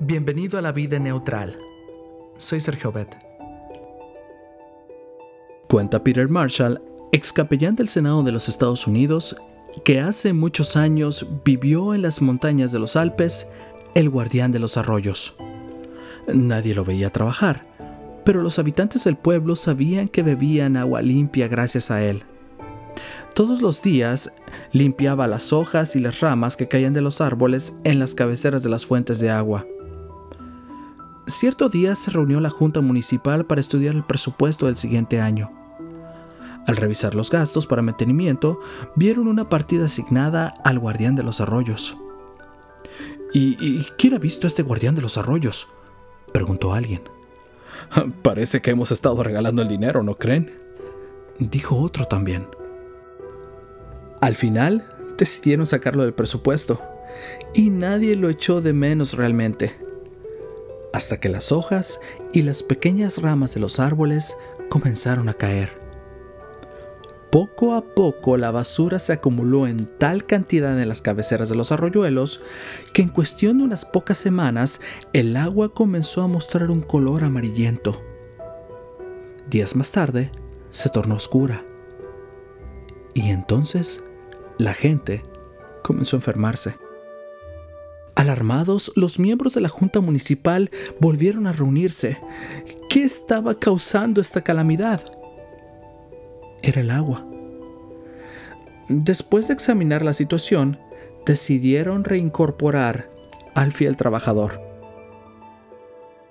Bienvenido 0.00 0.60
a 0.60 0.62
la 0.62 0.70
vida 0.70 1.00
neutral. 1.00 1.58
Soy 2.36 2.60
Sergio 2.60 2.92
Bet. 2.92 3.16
Cuenta 5.68 6.04
Peter 6.04 6.28
Marshall, 6.28 6.80
ex 7.10 7.32
capellán 7.32 7.74
del 7.74 7.88
Senado 7.88 8.22
de 8.22 8.30
los 8.30 8.48
Estados 8.48 8.86
Unidos, 8.86 9.36
que 9.84 9.98
hace 9.98 10.32
muchos 10.32 10.76
años 10.76 11.26
vivió 11.44 11.94
en 11.94 12.02
las 12.02 12.22
montañas 12.22 12.70
de 12.70 12.78
los 12.78 12.94
Alpes, 12.94 13.48
el 13.96 14.08
guardián 14.08 14.52
de 14.52 14.60
los 14.60 14.76
arroyos. 14.76 15.34
Nadie 16.32 16.76
lo 16.76 16.84
veía 16.84 17.10
trabajar, 17.10 17.66
pero 18.24 18.40
los 18.40 18.60
habitantes 18.60 19.02
del 19.02 19.16
pueblo 19.16 19.56
sabían 19.56 20.06
que 20.06 20.22
bebían 20.22 20.76
agua 20.76 21.02
limpia 21.02 21.48
gracias 21.48 21.90
a 21.90 22.04
él. 22.04 22.22
Todos 23.34 23.62
los 23.62 23.82
días 23.82 24.32
limpiaba 24.70 25.26
las 25.26 25.52
hojas 25.52 25.96
y 25.96 25.98
las 25.98 26.20
ramas 26.20 26.56
que 26.56 26.68
caían 26.68 26.92
de 26.92 27.00
los 27.00 27.20
árboles 27.20 27.74
en 27.82 27.98
las 27.98 28.14
cabeceras 28.14 28.62
de 28.62 28.68
las 28.68 28.86
fuentes 28.86 29.18
de 29.18 29.30
agua. 29.30 29.66
Cierto 31.28 31.68
día 31.68 31.94
se 31.94 32.10
reunió 32.10 32.40
la 32.40 32.48
Junta 32.48 32.80
Municipal 32.80 33.44
para 33.44 33.60
estudiar 33.60 33.94
el 33.94 34.02
presupuesto 34.02 34.64
del 34.64 34.76
siguiente 34.76 35.20
año. 35.20 35.52
Al 36.66 36.76
revisar 36.76 37.14
los 37.14 37.30
gastos 37.30 37.66
para 37.66 37.82
mantenimiento, 37.82 38.60
vieron 38.96 39.28
una 39.28 39.50
partida 39.50 39.84
asignada 39.84 40.54
al 40.64 40.78
guardián 40.78 41.16
de 41.16 41.22
los 41.22 41.42
arroyos. 41.42 41.98
¿Y, 43.34 43.84
quién 43.98 44.14
ha 44.14 44.18
visto 44.18 44.46
a 44.46 44.48
este 44.48 44.62
guardián 44.62 44.94
de 44.94 45.02
los 45.02 45.18
arroyos? 45.18 45.68
preguntó 46.32 46.72
alguien. 46.72 47.02
Parece 48.22 48.62
que 48.62 48.70
hemos 48.70 48.90
estado 48.90 49.22
regalando 49.22 49.60
el 49.60 49.68
dinero, 49.68 50.02
¿no 50.02 50.14
creen? 50.14 50.50
Dijo 51.38 51.76
otro 51.76 52.06
también. 52.06 52.46
Al 54.22 54.34
final, 54.34 54.82
decidieron 55.18 55.66
sacarlo 55.66 56.04
del 56.04 56.14
presupuesto, 56.14 56.80
y 57.52 57.68
nadie 57.68 58.16
lo 58.16 58.30
echó 58.30 58.62
de 58.62 58.72
menos 58.72 59.12
realmente 59.12 59.87
hasta 60.98 61.20
que 61.20 61.28
las 61.28 61.52
hojas 61.52 62.00
y 62.32 62.42
las 62.42 62.64
pequeñas 62.64 63.22
ramas 63.22 63.54
de 63.54 63.60
los 63.60 63.78
árboles 63.78 64.36
comenzaron 64.68 65.28
a 65.28 65.32
caer. 65.32 65.80
Poco 67.30 67.74
a 67.74 67.94
poco 67.94 68.36
la 68.36 68.50
basura 68.50 68.98
se 68.98 69.12
acumuló 69.12 69.68
en 69.68 69.86
tal 69.86 70.26
cantidad 70.26 70.76
en 70.80 70.88
las 70.88 71.00
cabeceras 71.00 71.50
de 71.50 71.54
los 71.54 71.70
arroyuelos 71.70 72.42
que 72.92 73.02
en 73.02 73.10
cuestión 73.10 73.58
de 73.58 73.64
unas 73.64 73.84
pocas 73.84 74.18
semanas 74.18 74.80
el 75.12 75.36
agua 75.36 75.72
comenzó 75.72 76.22
a 76.22 76.26
mostrar 76.26 76.68
un 76.68 76.80
color 76.80 77.22
amarillento. 77.22 78.02
Días 79.48 79.76
más 79.76 79.92
tarde 79.92 80.32
se 80.70 80.88
tornó 80.88 81.14
oscura. 81.14 81.64
Y 83.14 83.30
entonces 83.30 84.02
la 84.58 84.74
gente 84.74 85.24
comenzó 85.84 86.16
a 86.16 86.18
enfermarse. 86.18 86.74
Alarmados, 88.18 88.90
los 88.96 89.20
miembros 89.20 89.54
de 89.54 89.60
la 89.60 89.68
Junta 89.68 90.00
Municipal 90.00 90.72
volvieron 90.98 91.46
a 91.46 91.52
reunirse. 91.52 92.20
¿Qué 92.88 93.04
estaba 93.04 93.54
causando 93.54 94.20
esta 94.20 94.42
calamidad? 94.42 95.00
Era 96.60 96.80
el 96.80 96.90
agua. 96.90 97.24
Después 98.88 99.46
de 99.46 99.54
examinar 99.54 100.04
la 100.04 100.14
situación, 100.14 100.80
decidieron 101.26 102.02
reincorporar 102.02 103.08
al 103.54 103.70
fiel 103.70 103.96
trabajador. 103.96 104.60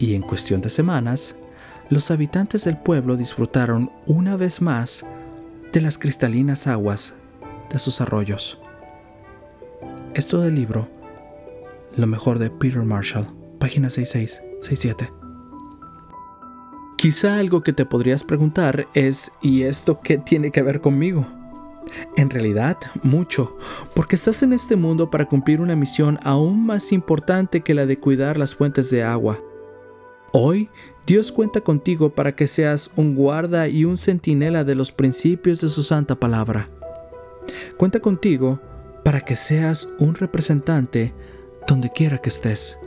Y 0.00 0.16
en 0.16 0.22
cuestión 0.22 0.60
de 0.60 0.70
semanas, 0.70 1.36
los 1.90 2.10
habitantes 2.10 2.64
del 2.64 2.76
pueblo 2.76 3.16
disfrutaron 3.16 3.92
una 4.04 4.34
vez 4.34 4.60
más 4.60 5.06
de 5.72 5.80
las 5.80 5.96
cristalinas 5.96 6.66
aguas 6.66 7.14
de 7.70 7.78
sus 7.78 8.00
arroyos. 8.00 8.58
Esto 10.14 10.40
del 10.40 10.56
libro 10.56 10.97
lo 11.98 12.06
mejor 12.06 12.38
de 12.38 12.48
Peter 12.48 12.84
Marshall, 12.84 13.26
página 13.58 13.90
6667. 13.90 15.12
Quizá 16.96 17.38
algo 17.38 17.62
que 17.62 17.72
te 17.72 17.86
podrías 17.86 18.24
preguntar 18.24 18.86
es, 18.94 19.32
¿y 19.42 19.62
esto 19.62 20.00
qué 20.00 20.18
tiene 20.18 20.50
que 20.50 20.62
ver 20.62 20.80
conmigo? 20.80 21.26
En 22.16 22.30
realidad, 22.30 22.76
mucho, 23.02 23.56
porque 23.94 24.16
estás 24.16 24.42
en 24.42 24.52
este 24.52 24.76
mundo 24.76 25.10
para 25.10 25.26
cumplir 25.26 25.60
una 25.60 25.74
misión 25.74 26.18
aún 26.22 26.66
más 26.66 26.92
importante 26.92 27.62
que 27.62 27.74
la 27.74 27.86
de 27.86 27.98
cuidar 27.98 28.38
las 28.38 28.54
fuentes 28.54 28.90
de 28.90 29.02
agua. 29.02 29.40
Hoy, 30.32 30.70
Dios 31.06 31.32
cuenta 31.32 31.62
contigo 31.62 32.14
para 32.14 32.36
que 32.36 32.46
seas 32.46 32.90
un 32.96 33.14
guarda 33.14 33.68
y 33.68 33.84
un 33.84 33.96
centinela 33.96 34.62
de 34.62 34.74
los 34.74 34.92
principios 34.92 35.60
de 35.62 35.68
su 35.68 35.82
santa 35.82 36.16
palabra. 36.16 36.68
Cuenta 37.76 38.00
contigo 38.00 38.60
para 39.04 39.22
que 39.22 39.36
seas 39.36 39.88
un 39.98 40.14
representante 40.14 41.14
donde 41.68 41.90
quiera 41.90 42.18
que 42.18 42.30
estés. 42.30 42.78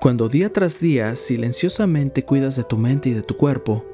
Cuando 0.00 0.28
día 0.28 0.52
tras 0.52 0.80
día 0.80 1.14
silenciosamente 1.14 2.24
cuidas 2.24 2.56
de 2.56 2.64
tu 2.64 2.76
mente 2.76 3.08
y 3.08 3.14
de 3.14 3.22
tu 3.22 3.36
cuerpo, 3.36 3.86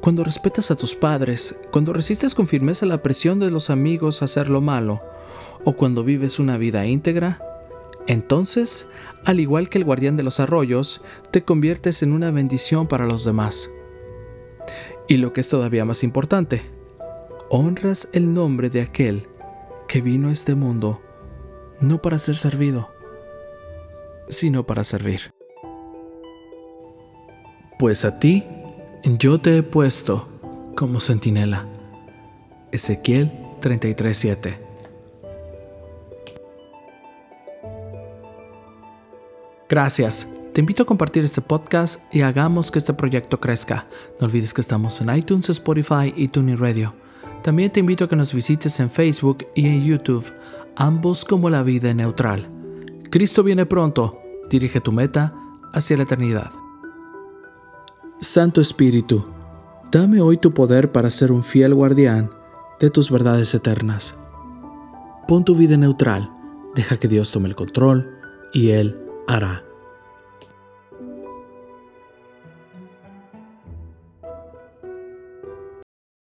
cuando 0.00 0.24
respetas 0.24 0.70
a 0.70 0.76
tus 0.76 0.94
padres, 0.94 1.58
cuando 1.70 1.92
resistes 1.92 2.34
con 2.34 2.46
firmeza 2.46 2.84
la 2.84 3.02
presión 3.02 3.38
de 3.38 3.50
los 3.50 3.70
amigos 3.70 4.20
a 4.20 4.26
hacer 4.26 4.50
lo 4.50 4.60
malo, 4.60 5.00
o 5.64 5.74
cuando 5.74 6.04
vives 6.04 6.38
una 6.38 6.58
vida 6.58 6.84
íntegra, 6.84 7.40
entonces, 8.08 8.86
al 9.24 9.40
igual 9.40 9.68
que 9.68 9.78
el 9.78 9.84
guardián 9.84 10.16
de 10.16 10.22
los 10.22 10.38
arroyos, 10.38 11.00
te 11.30 11.42
conviertes 11.42 12.02
en 12.02 12.12
una 12.12 12.30
bendición 12.30 12.86
para 12.86 13.06
los 13.06 13.24
demás. 13.24 13.70
Y 15.08 15.16
lo 15.16 15.32
que 15.32 15.40
es 15.40 15.48
todavía 15.48 15.84
más 15.84 16.04
importante, 16.04 16.62
honras 17.50 18.08
el 18.12 18.34
nombre 18.34 18.68
de 18.68 18.82
aquel 18.82 19.28
que 19.88 20.00
vino 20.00 20.28
a 20.28 20.32
este 20.32 20.54
mundo 20.54 21.00
no 21.80 22.00
para 22.00 22.18
ser 22.18 22.36
servido, 22.36 22.90
sino 24.28 24.64
para 24.66 24.84
servir. 24.84 25.32
Pues 27.78 28.04
a 28.04 28.18
ti 28.18 28.44
yo 29.04 29.40
te 29.40 29.58
he 29.58 29.62
puesto 29.62 30.28
como 30.76 31.00
centinela. 31.00 31.66
Ezequiel 32.72 33.30
33:7 33.60 34.58
Gracias. 39.68 40.28
Te 40.52 40.60
invito 40.60 40.84
a 40.84 40.86
compartir 40.86 41.24
este 41.24 41.42
podcast 41.42 42.02
y 42.14 42.22
hagamos 42.22 42.70
que 42.70 42.78
este 42.78 42.94
proyecto 42.94 43.40
crezca. 43.40 43.86
No 44.20 44.26
olvides 44.26 44.54
que 44.54 44.60
estamos 44.60 45.00
en 45.00 45.14
iTunes, 45.14 45.50
Spotify 45.50 46.14
y 46.16 46.28
TuneIn 46.28 46.58
Radio. 46.58 46.94
También 47.42 47.70
te 47.70 47.80
invito 47.80 48.04
a 48.04 48.08
que 48.08 48.16
nos 48.16 48.32
visites 48.32 48.80
en 48.80 48.88
Facebook 48.88 49.46
y 49.54 49.66
en 49.66 49.84
YouTube, 49.84 50.32
ambos 50.76 51.24
como 51.24 51.50
la 51.50 51.62
vida 51.62 51.92
neutral. 51.92 52.55
Cristo 53.16 53.42
viene 53.42 53.64
pronto, 53.64 54.20
dirige 54.50 54.82
tu 54.82 54.92
meta 54.92 55.32
hacia 55.72 55.96
la 55.96 56.02
eternidad. 56.02 56.50
Santo 58.20 58.60
Espíritu, 58.60 59.24
dame 59.90 60.20
hoy 60.20 60.36
tu 60.36 60.52
poder 60.52 60.92
para 60.92 61.08
ser 61.08 61.32
un 61.32 61.42
fiel 61.42 61.72
guardián 61.72 62.28
de 62.78 62.90
tus 62.90 63.10
verdades 63.10 63.54
eternas. 63.54 64.14
Pon 65.26 65.46
tu 65.46 65.54
vida 65.54 65.78
neutral, 65.78 66.30
deja 66.74 66.98
que 66.98 67.08
Dios 67.08 67.30
tome 67.30 67.48
el 67.48 67.56
control 67.56 68.06
y 68.52 68.72
Él 68.72 69.00
hará. 69.26 69.65